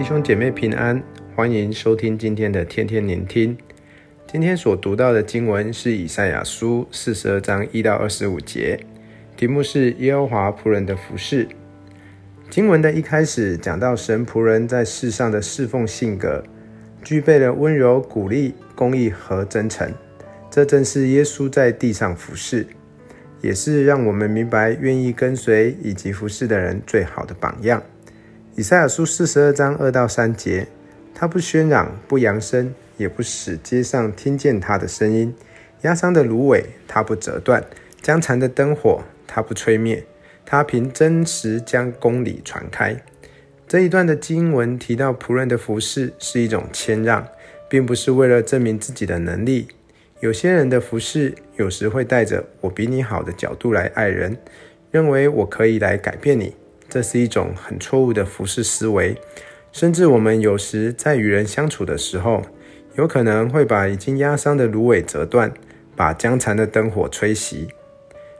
[0.00, 1.02] 弟兄姐妹平安，
[1.36, 3.54] 欢迎收听今天的天天聆听。
[4.26, 8.80] 今天所读到的经文是以赛亚书四十二章一到二十五节，
[9.36, 11.46] 题目是耶和华仆人的服事。
[12.48, 16.42] 经文的一开始讲到神仆人在世上的侍奉性格，
[17.04, 19.92] 具备了温柔、鼓励、公义和真诚。
[20.50, 22.66] 这正是耶稣在地上服侍，
[23.42, 27.82] 也是让我们明白愿意跟随以及服侍的人最好的榜样。
[28.56, 30.66] 以赛亚书四十二章二到三节，
[31.14, 35.34] 他不喧嚷，不扬声，也不使街上听见他的声音。
[35.82, 37.62] 压伤的芦苇，他不折断；
[38.02, 40.04] 将残的灯火，他不吹灭。
[40.44, 43.00] 他凭真实将公理传开。
[43.68, 47.26] 这一段的经文提到仆人的服事是一种谦让，
[47.68, 49.68] 并不是为了证明自己的能力。
[50.18, 54.36] 有些人的服事有时会带着“我比你好”的角度来爱人，
[54.90, 56.56] 认为我可以来改变你。
[56.90, 59.16] 这是一种很错误的服事思维，
[59.70, 62.42] 甚至我们有时在与人相处的时候，
[62.96, 65.54] 有可能会把已经压伤的芦苇折断，
[65.94, 67.68] 把将残的灯火吹熄。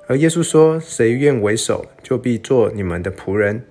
[0.08, 3.64] 而耶稣说：“谁愿为首，就必做你们的仆人。”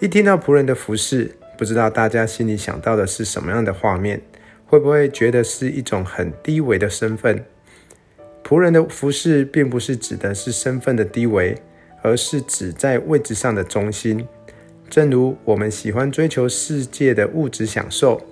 [0.00, 4.22] 一听到仆人的服事，不知道大家心里想到的是什么样的画面？
[4.64, 7.44] 会不会觉得是一种很低微的身份？
[8.42, 11.54] 仆人的服事，并不是指的是身份的低微。
[12.06, 14.24] 而是指在位置上的中心，
[14.88, 18.22] 正如我们喜欢追求世界的物质享受，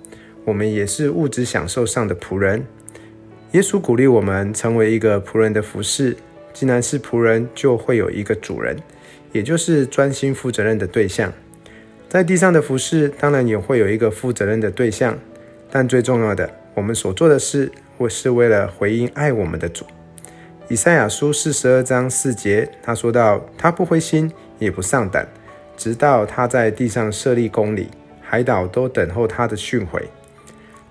[0.45, 2.65] 我们也是物质享受上的仆人。
[3.51, 6.15] 耶稣鼓励我们成为一个仆人的服事，
[6.53, 8.77] 既然是仆人，就会有一个主人，
[9.33, 11.33] 也就是专心负责任的对象。
[12.07, 15.19] 在地上的服事，当然也会有一个负责任的对象，
[15.69, 19.85] 但最重要的，我们所做的事，或是为了回应爱我们的主。
[20.67, 25.27] 以赛亚书四十二章四节，他说道：“他不灰心，也不丧胆，
[25.77, 27.87] 直到他在地上设立公理，
[28.19, 30.01] 海岛都等候他的训诲。”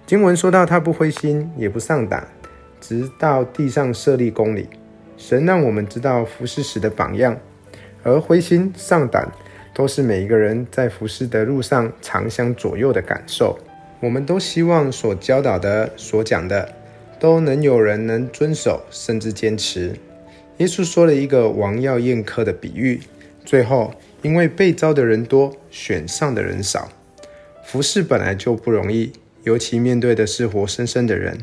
[0.06, 2.24] 经文说到他不灰心，也不丧胆，
[2.80, 4.68] 直到地上设立公理。
[5.16, 7.36] 神让我们知道服事时的榜样，
[8.04, 9.32] 而灰心丧胆
[9.74, 13.58] 都是每一个人在服事的路上常相左右的感受。
[13.98, 16.72] 我们都希望所教导的、所讲的。
[17.24, 19.94] 都能有人能遵守，甚至坚持。
[20.58, 23.00] 耶稣说了一个王要宴客的比喻，
[23.46, 26.92] 最后因为被招的人多，选上的人少。
[27.64, 29.10] 服侍本来就不容易，
[29.44, 31.38] 尤其面对的是活生生的人，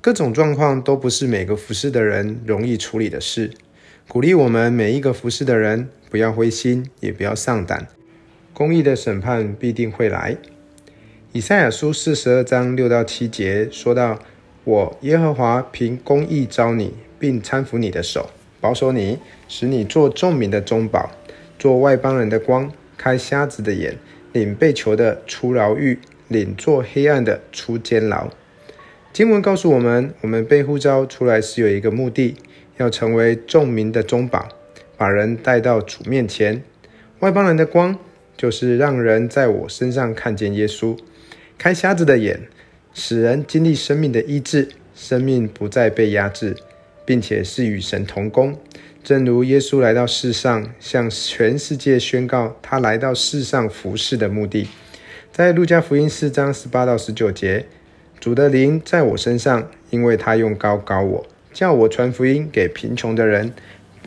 [0.00, 3.50] 各种状况都不是每个服侍的人容易处理的事。
[4.06, 7.88] 鼓励我们每一个服侍的人，不要灰心，也不要丧胆，
[8.52, 10.36] 公义的审判必定会来。
[11.32, 14.20] 以赛亚书四十二章六到七节说到。
[14.66, 21.08] 我耶和华凭公义招你，并搀扶你的手，保守你，使你做众民的中保，
[21.56, 23.96] 做外邦人的光，开瞎子的眼，
[24.32, 28.28] 领被囚的出牢狱，领做黑暗的出监牢。
[29.12, 32.34] 经文告诉我们，我们被呼召出来是有一个目的，
[32.78, 34.48] 要成为众民的中保，
[34.96, 36.60] 把人带到主面前。
[37.20, 37.96] 外邦人的光，
[38.36, 40.98] 就是让人在我身上看见耶稣，
[41.56, 42.48] 开瞎子的眼。
[42.98, 46.56] 使人经历生命的医治，生命不再被压制，
[47.04, 48.58] 并且是与神同工。
[49.04, 54.68] 正如耶稣来到世上，向全世界宣告他来到世上服事的目的。
[55.30, 57.66] 在路加福音四章十八到十九节，
[58.18, 63.52] 主的灵在我身上，因为他用膏膏我，叫我传福音给贫穷的人，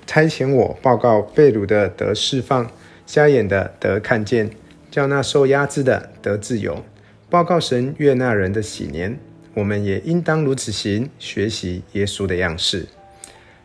[0.07, 2.71] 差遣我报告被掳的得释放，
[3.05, 4.49] 瞎眼的得看见，
[4.89, 6.83] 叫那受压制的得自由。
[7.29, 9.15] 报告神悦纳人的喜年，
[9.53, 12.87] 我们也应当如此行，学习耶稣的样式。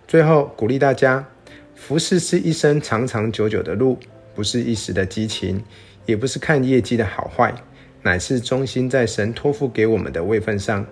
[0.06, 1.26] 最后鼓励大家，
[1.74, 3.98] 服事是一生长长久久的路，
[4.34, 5.64] 不是一时的激情，
[6.04, 7.54] 也不是看业绩的好坏，
[8.02, 10.86] 乃是忠心在神托付给我们的位分上。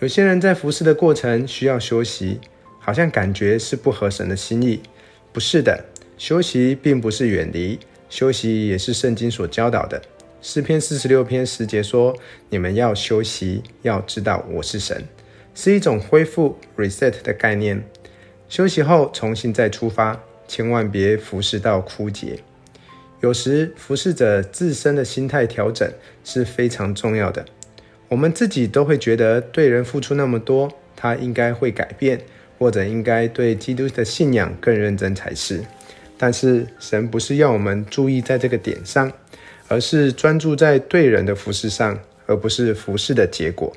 [0.00, 2.38] 有些人在服事的过程需要休息，
[2.80, 4.82] 好像感觉是不合神的心意。
[5.32, 5.82] 不是的，
[6.18, 7.78] 休息并不是远离，
[8.10, 10.02] 休息也是圣经所教导的。
[10.46, 12.14] 诗篇四十六篇十节说
[12.50, 15.02] ：“你们要休息，要知道我是神，
[15.54, 17.82] 是一种恢复 （reset） 的概念。
[18.46, 22.40] 休息后重新再出发，千万别服侍到枯竭。
[23.22, 25.90] 有时服侍者自身的心态调整
[26.22, 27.46] 是非常重要的。
[28.08, 32.20] 我们自己都会觉得对人付出那么多，他应该会改变，
[32.58, 35.64] 或者应该对基督的信仰更认真才是。
[36.18, 39.10] 但是神不是要我们注意在这个点上。”
[39.68, 43.72] 而是专注在对人的服事上，而不是服事的结果。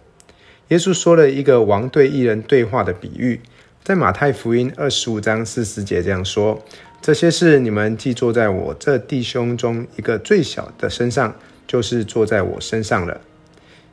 [0.69, 3.39] 耶稣说了一个王对义人对话的比喻，
[3.83, 6.61] 在马太福音二十五章四十节这样说
[7.01, 11.33] ：“这些事你们既做在我这弟兄中一个最小的身上，
[11.65, 13.21] 就是坐在我身上了。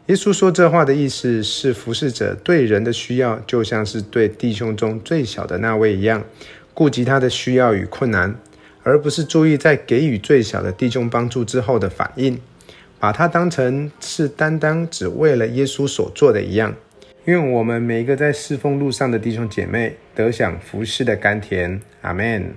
[0.07, 6.25] 耶稣说这话的意思是，服侍者对人的需要，就像是对弟兄中最小的那位一样，
[6.75, 8.35] 顾及他的需要与困难，
[8.85, 12.39] 而不是注意在给予最小的弟兄帮助之后的反应，
[13.01, 16.73] 把它当成是单单只为了耶稣所做的一样。
[17.25, 21.81] 愿我们每一个在侍奉路上的弟兄姐妹，得享服侍的甘甜。
[22.03, 22.55] 阿门。